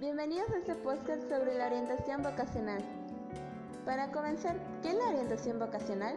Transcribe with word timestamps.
Bienvenidos 0.00 0.48
a 0.52 0.58
este 0.58 0.76
podcast 0.76 1.28
sobre 1.28 1.58
la 1.58 1.66
orientación 1.66 2.22
vocacional. 2.22 2.80
Para 3.84 4.12
comenzar, 4.12 4.54
¿qué 4.80 4.90
es 4.90 4.94
la 4.94 5.08
orientación 5.08 5.58
vocacional? 5.58 6.14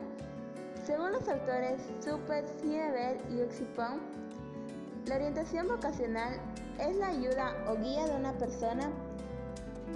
Según 0.85 1.11
los 1.13 1.27
autores 1.27 1.81
Super, 1.99 2.45
Sieber 2.47 3.17
y 3.31 3.41
Oxipon, 3.41 3.99
la 5.07 5.15
orientación 5.15 5.67
vocacional 5.67 6.39
es 6.79 6.95
la 6.97 7.07
ayuda 7.07 7.55
o 7.67 7.75
guía 7.77 8.05
de 8.05 8.17
una 8.17 8.33
persona 8.33 8.87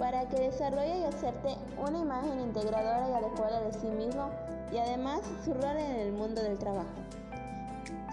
para 0.00 0.28
que 0.30 0.40
desarrolle 0.40 0.98
y 0.98 1.04
acerte 1.04 1.56
una 1.78 2.00
imagen 2.00 2.40
integradora 2.40 3.08
y 3.08 3.12
adecuada 3.12 3.60
de 3.60 3.72
sí 3.72 3.86
mismo 3.86 4.32
y 4.72 4.78
además 4.78 5.20
su 5.44 5.54
rol 5.54 5.76
en 5.76 5.94
el 6.00 6.12
mundo 6.12 6.42
del 6.42 6.58
trabajo. 6.58 6.90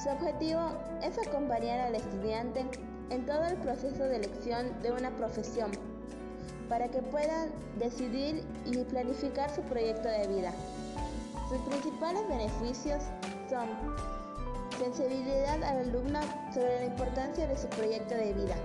Su 0.04 0.10
objetivo 0.10 0.62
es 1.02 1.18
acompañar 1.18 1.80
al 1.80 1.96
estudiante 1.96 2.64
en 3.10 3.26
todo 3.26 3.44
el 3.46 3.56
proceso 3.58 4.04
de 4.04 4.18
elección 4.18 4.82
de 4.82 4.92
una 4.92 5.12
profesión 5.12 5.72
para 6.70 6.88
que 6.90 7.02
puedan 7.02 7.50
decidir 7.78 8.44
y 8.66 8.78
planificar 8.86 9.54
su 9.54 9.62
proyecto 9.62 10.08
de 10.08 10.28
vida. 10.28 10.52
Sus 11.50 11.60
principales 11.62 12.28
beneficios 12.28 13.04
son 13.50 13.68
sensibilidad 14.80 15.64
al 15.64 15.90
alumno 15.90 16.20
sobre 16.54 16.80
la 16.80 16.86
importancia 16.86 17.48
de 17.48 17.58
su 17.58 17.68
proyecto 17.68 18.16
de 18.16 18.34
vida, 18.34 18.56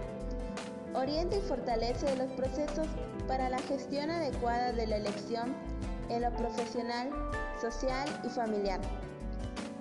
orienta 0.94 1.36
y 1.36 1.40
fortalece 1.40 2.16
los 2.16 2.30
procesos 2.32 2.86
para 3.26 3.50
la 3.50 3.58
gestión 3.58 4.10
adecuada 4.10 4.72
de 4.72 4.86
la 4.86 4.96
elección 4.96 5.54
en 6.08 6.22
lo 6.22 6.30
profesional, 6.36 7.10
social 7.60 8.08
y 8.24 8.28
familiar. 8.28 8.80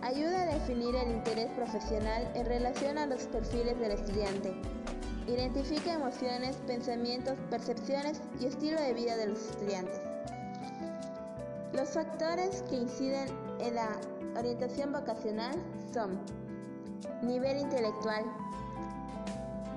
Ayuda 0.07 0.43
a 0.43 0.53
definir 0.53 0.95
el 0.95 1.11
interés 1.11 1.51
profesional 1.51 2.31
en 2.33 2.45
relación 2.45 2.97
a 2.97 3.05
los 3.05 3.23
perfiles 3.23 3.77
del 3.77 3.91
estudiante. 3.91 4.53
Identifica 5.27 5.95
emociones, 5.95 6.55
pensamientos, 6.65 7.37
percepciones 7.49 8.21
y 8.39 8.45
estilo 8.45 8.79
de 8.79 8.93
vida 8.93 9.17
de 9.17 9.27
los 9.27 9.49
estudiantes. 9.49 9.99
Los 11.73 11.89
factores 11.89 12.63
que 12.69 12.77
inciden 12.77 13.27
en 13.59 13.75
la 13.75 13.99
orientación 14.37 14.93
vocacional 14.93 15.55
son 15.93 16.17
nivel 17.21 17.57
intelectual, 17.57 18.23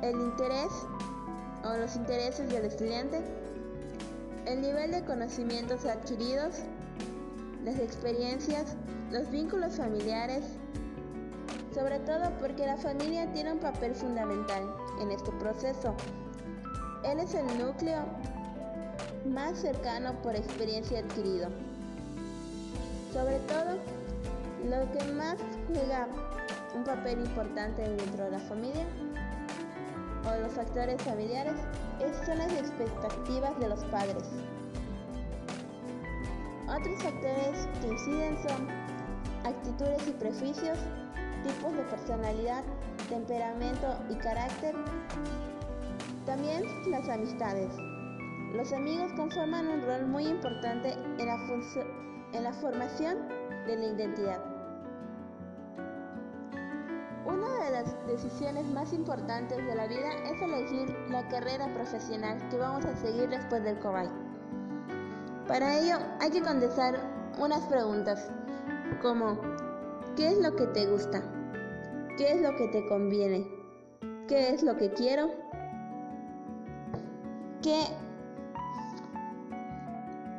el 0.03 0.15
interés 0.15 0.71
o 1.65 1.77
los 1.77 1.97
intereses 1.97 2.49
del 2.49 2.67
estudiante, 2.67 3.21
el 4.47 4.61
nivel 4.61 4.93
de 4.93 5.05
conocimientos 5.05 5.87
adquiridos, 5.87 6.61
las 7.65 7.81
experiencias, 7.81 8.77
los 9.11 9.31
vínculos 9.31 9.77
familiares, 9.77 10.45
sobre 11.75 11.99
todo 12.01 12.31
porque 12.41 12.67
la 12.67 12.77
familia 12.77 13.31
tiene 13.33 13.53
un 13.53 13.59
papel 13.59 13.95
fundamental 13.95 14.63
en 15.01 15.11
este 15.11 15.31
proceso. 15.33 15.95
Él 17.05 17.19
es 17.19 17.35
el 17.35 17.47
núcleo 17.59 18.05
más 19.27 19.59
cercano 19.59 20.15
por 20.23 20.37
experiencia 20.37 21.01
adquirido. 21.01 21.49
Sobre 23.13 23.39
todo, 23.41 23.79
lo 24.69 24.91
que 24.93 25.13
más 25.13 25.37
juega 25.67 26.07
un 26.75 26.85
papel 26.85 27.21
importante 27.21 27.83
dentro 27.83 28.25
de 28.25 28.31
la 28.31 28.39
familia 28.39 28.87
o 30.25 30.43
los 30.43 30.53
factores 30.53 31.03
familiares 31.03 31.55
son 32.25 32.39
las 32.39 32.53
expectativas 32.53 33.59
de 33.59 33.69
los 33.69 33.85
padres. 33.87 34.25
Otros 36.69 37.03
factores 37.03 37.69
que 37.81 37.89
inciden 37.89 38.37
son 38.47 38.69
actitudes 39.61 40.09
y 40.09 40.13
prejuicios, 40.13 40.79
tipos 41.43 41.75
de 41.75 41.83
personalidad, 41.85 42.65
temperamento 43.11 43.95
y 44.09 44.15
carácter. 44.15 44.75
También 46.25 46.65
las 46.91 47.07
amistades. 47.09 47.71
Los 48.55 48.73
amigos 48.73 49.13
conforman 49.17 49.69
un 49.69 49.83
rol 49.83 50.07
muy 50.07 50.27
importante 50.27 50.93
en 51.19 51.27
la, 51.27 51.37
en 52.33 52.45
la 52.45 52.53
formación 52.55 53.19
de 53.67 53.77
la 53.77 53.87
identidad. 53.87 54.41
Una 57.27 57.65
de 57.65 57.71
las 57.71 58.07
decisiones 58.07 58.67
más 58.67 58.95
importantes 58.95 59.59
de 59.59 59.75
la 59.75 59.87
vida 59.87 60.11
es 60.25 60.41
elegir 60.41 60.89
la 61.11 61.29
carrera 61.29 61.73
profesional 61.75 62.39
que 62.49 62.57
vamos 62.57 62.85
a 62.87 62.97
seguir 62.97 63.29
después 63.29 63.63
del 63.63 63.79
COBAI. 63.79 64.09
Para 65.47 65.79
ello 65.79 65.99
hay 66.19 66.31
que 66.31 66.41
contestar 66.41 66.99
unas 67.39 67.61
preguntas 67.67 68.31
como 68.99 69.39
¿qué 70.17 70.29
es 70.29 70.39
lo 70.39 70.55
que 70.57 70.67
te 70.67 70.87
gusta? 70.87 71.23
¿Qué 72.17 72.33
es 72.33 72.43
lo 72.43 72.55
que 72.57 72.69
te 72.69 72.87
conviene? 72.87 73.47
¿Qué 74.29 74.51
es 74.51 74.63
lo 74.63 74.77
que 74.77 74.91
quiero? 74.93 75.31
¿Qué, 77.63 77.83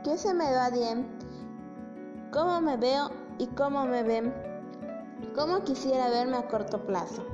qué 0.03 0.17
se 0.17 0.34
me 0.34 0.51
va 0.51 0.69
bien? 0.69 1.07
¿Cómo 2.31 2.62
me 2.62 2.78
veo 2.78 3.12
y 3.38 3.47
cómo 3.47 3.85
me 3.85 4.03
ven? 4.03 4.34
¿Cómo 5.35 5.63
quisiera 5.63 6.09
verme 6.09 6.38
a 6.38 6.47
corto 6.47 6.85
plazo? 6.85 7.25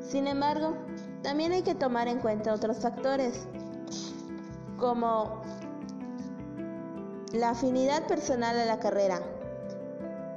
Sin 0.00 0.26
embargo, 0.26 0.76
también 1.22 1.52
hay 1.52 1.62
que 1.62 1.74
tomar 1.74 2.08
en 2.08 2.18
cuenta 2.18 2.54
otros 2.54 2.78
factores, 2.78 3.46
como 4.78 5.42
la 7.32 7.50
afinidad 7.50 8.06
personal 8.06 8.58
a 8.58 8.64
la 8.64 8.78
carrera, 8.78 9.20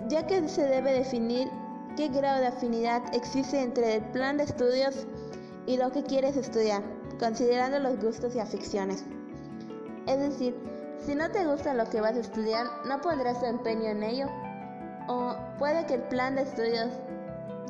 ya 0.07 0.25
que 0.27 0.47
se 0.47 0.63
debe 0.63 0.93
definir 0.93 1.49
qué 1.95 2.09
grado 2.09 2.41
de 2.41 2.47
afinidad 2.47 3.01
existe 3.13 3.61
entre 3.61 3.95
el 3.95 4.03
plan 4.11 4.37
de 4.37 4.43
estudios 4.43 5.07
y 5.65 5.77
lo 5.77 5.91
que 5.91 6.03
quieres 6.03 6.35
estudiar, 6.35 6.81
considerando 7.19 7.79
los 7.79 7.99
gustos 8.01 8.35
y 8.35 8.39
aficiones. 8.39 9.05
Es 10.07 10.19
decir, 10.19 10.55
si 10.99 11.15
no 11.15 11.31
te 11.31 11.45
gusta 11.45 11.73
lo 11.73 11.85
que 11.89 12.01
vas 12.01 12.15
a 12.15 12.19
estudiar, 12.19 12.65
no 12.85 12.99
pondrás 13.01 13.39
tu 13.39 13.45
empeño 13.45 13.89
en 13.89 14.03
ello, 14.03 14.27
o 15.07 15.35
puede 15.59 15.85
que 15.85 15.95
el 15.95 16.03
plan 16.03 16.35
de 16.35 16.43
estudios 16.43 16.89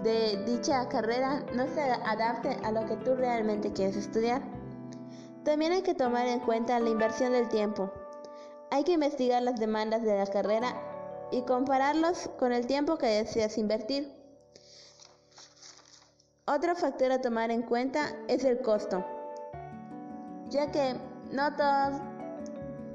de 0.04 0.44
dicha 0.46 0.88
carrera 0.90 1.44
no 1.54 1.68
se 1.68 1.82
adapte 1.82 2.58
a 2.64 2.72
lo 2.72 2.86
que 2.86 2.98
tú 2.98 3.16
realmente 3.16 3.72
quieres 3.72 3.96
estudiar. 3.96 4.42
También 5.44 5.72
hay 5.72 5.82
que 5.82 5.94
tomar 5.94 6.28
en 6.28 6.40
cuenta 6.40 6.80
la 6.80 6.90
inversión 6.90 7.34
del 7.34 7.50
tiempo, 7.50 7.92
hay 8.72 8.84
que 8.84 8.94
investigar 8.94 9.42
las 9.44 9.60
demandas 9.60 10.02
de 10.02 10.18
la 10.18 10.26
carrera 10.26 10.74
y 11.34 11.42
compararlos 11.42 12.30
con 12.38 12.54
el 12.54 12.68
tiempo 12.68 12.98
que 12.98 13.08
deseas 13.08 13.58
invertir. 13.58 14.14
Otro 16.46 16.76
factor 16.76 17.12
a 17.12 17.22
tomar 17.22 17.50
en 17.50 17.64
cuenta 17.64 18.12
es 18.28 18.44
el 18.44 18.60
costo, 18.62 19.04
ya 20.50 20.72
que 20.72 20.94
no, 21.32 21.50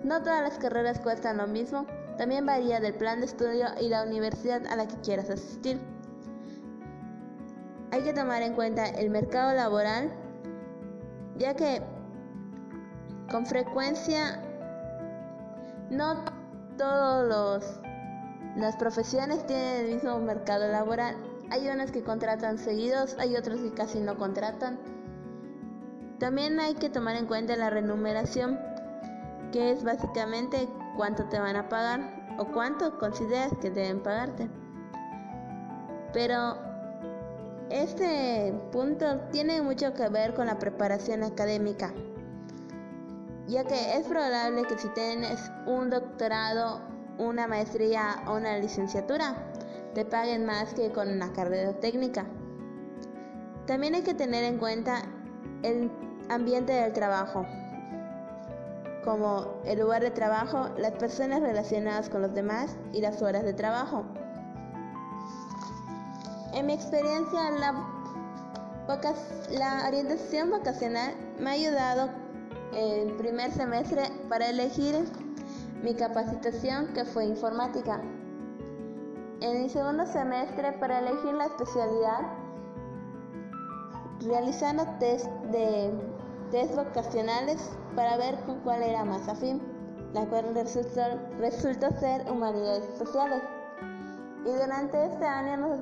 no 0.05 0.23
todas 0.23 0.43
las 0.43 0.59
carreras 0.59 1.01
cuestan 1.01 1.39
lo 1.39 1.47
mismo, 1.47 1.87
también 2.17 2.47
varía 2.47 2.79
del 2.79 2.95
plan 2.95 3.21
de 3.21 3.27
estudio 3.27 3.67
y 3.81 3.89
la 3.89 4.05
universidad 4.05 4.67
a 4.67 4.77
la 4.77 4.87
que 4.87 4.97
quieras 5.01 5.31
asistir. 5.31 5.81
Hay 7.91 8.03
que 8.03 8.13
tomar 8.13 8.43
en 8.43 8.55
cuenta 8.55 8.87
el 8.87 9.11
mercado 9.11 9.55
laboral, 9.55 10.13
ya 11.39 11.55
que 11.55 11.83
con 13.31 13.47
frecuencia 13.47 14.43
no 15.91 16.25
todas 16.77 17.81
las 18.59 18.77
profesiones 18.77 19.47
tienen 19.47 19.87
el 19.87 19.95
mismo 19.95 20.19
mercado 20.19 20.69
laboral. 20.69 21.17
Hay 21.51 21.69
unas 21.69 21.91
que 21.91 22.03
contratan 22.03 22.59
seguidos, 22.59 23.17
hay 23.19 23.37
otras 23.37 23.61
que 23.61 23.73
casi 23.73 24.01
no 24.01 24.19
contratan. 24.19 24.79
También 26.19 26.59
hay 26.61 26.75
que 26.75 26.91
tomar 26.91 27.17
en 27.17 27.27
cuenta 27.27 27.57
la 27.57 27.71
remuneración, 27.71 28.59
que 29.53 29.71
es 29.71 29.85
básicamente 29.85 30.69
cuánto 30.97 31.25
te 31.27 31.39
van 31.39 31.57
a 31.57 31.69
pagar 31.69 32.35
o 32.39 32.47
cuánto 32.47 32.99
consideras 32.99 33.53
que 33.61 33.71
deben 33.71 34.03
pagarte. 34.03 34.49
Pero 36.13 36.57
este 37.71 38.53
punto 38.73 39.21
tiene 39.31 39.63
mucho 39.63 39.95
que 39.95 40.09
ver 40.09 40.35
con 40.35 40.47
la 40.47 40.59
preparación 40.59 41.23
académica 41.23 41.93
ya 43.49 43.65
que 43.65 43.97
es 43.97 44.07
probable 44.07 44.65
que 44.65 44.79
si 44.79 44.89
tienes 44.91 45.51
un 45.67 45.89
doctorado, 45.89 46.81
una 47.19 47.47
maestría 47.47 48.23
o 48.27 48.37
una 48.37 48.57
licenciatura, 48.59 49.35
te 49.95 50.05
paguen 50.05 50.47
más 50.47 50.75
que 50.75 50.91
con 50.93 51.09
una 51.09 51.33
carrera 51.33 51.73
técnica. 51.75 52.27
También 53.67 53.95
hay 53.95 54.03
que 54.03 54.15
tener 54.15 54.45
en 54.45 54.59
cuenta 54.59 55.03
el 55.63 55.91
ambiente 56.29 56.73
del 56.73 56.93
trabajo, 56.93 57.45
como 59.05 59.61
el 59.65 59.81
lugar 59.81 60.03
de 60.03 60.11
trabajo, 60.11 60.69
las 60.79 60.93
personas 60.93 61.41
relacionadas 61.41 62.09
con 62.09 62.23
los 62.23 62.35
demás 62.35 62.77
y 62.93 63.01
las 63.01 63.21
horas 63.23 63.45
de 63.45 63.53
trabajo. 63.53 64.05
En 66.55 66.67
mi 66.67 66.73
experiencia, 66.73 67.51
la, 67.51 67.85
la 69.51 69.89
orientación 69.89 70.51
vocacional 70.51 71.15
me 71.39 71.51
ha 71.51 71.53
ayudado 71.55 72.09
el 72.73 73.13
primer 73.17 73.53
semestre 73.53 74.03
para 74.29 74.49
elegir 74.49 74.97
mi 75.83 75.95
capacitación 75.95 76.93
que 76.95 77.05
fue 77.05 77.25
informática. 77.25 78.01
En 79.41 79.63
el 79.63 79.71
segundo 79.71 80.05
semestre 80.07 80.73
para 80.73 80.99
elegir 80.99 81.35
la 81.35 81.47
especialidad, 81.47 82.21
realizando 84.21 84.85
test 84.99 85.27
de 85.53 85.93
vocacionales 86.75 87.71
para 87.95 88.17
ver 88.17 88.39
cuál 88.65 88.83
era 88.83 89.05
más 89.05 89.29
afín, 89.29 89.63
la 90.13 90.27
cual 90.27 90.55
resultó, 90.55 91.03
resultó 91.39 91.91
ser 92.01 92.29
humanidades 92.31 92.85
sociales. 92.99 93.43
Y 94.45 94.51
durante 94.51 95.05
este 95.05 95.25
año 95.25 95.57
nos, 95.57 95.79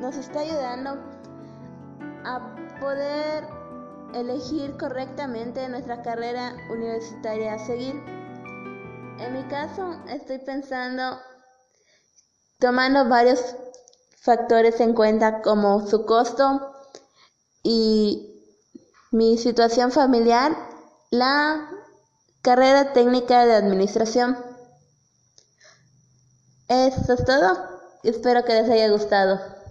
nos 0.00 0.16
está 0.16 0.40
ayudando 0.40 0.96
a 2.24 2.54
poder 2.80 3.44
elegir 4.14 4.76
correctamente 4.78 5.68
nuestra 5.68 6.02
carrera 6.02 6.54
universitaria 6.70 7.54
a 7.54 7.58
seguir. 7.58 8.00
En 9.18 9.32
mi 9.32 9.44
caso, 9.44 9.96
estoy 10.08 10.38
pensando, 10.38 11.18
tomando 12.58 13.08
varios 13.08 13.56
factores 14.20 14.80
en 14.80 14.94
cuenta 14.94 15.40
como 15.42 15.86
su 15.86 16.04
costo 16.04 16.74
y 17.62 18.42
mi 19.12 19.38
situación 19.38 19.92
familiar, 19.92 20.56
la 21.10 21.70
carrera 22.42 22.92
técnica 22.92 23.46
de 23.46 23.54
administración. 23.54 24.36
Eso 26.68 27.12
es 27.12 27.24
todo. 27.24 27.74
Espero 28.02 28.44
que 28.44 28.54
les 28.54 28.68
haya 28.68 28.90
gustado. 28.90 29.63